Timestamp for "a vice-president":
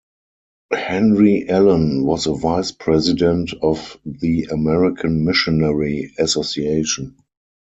2.25-3.51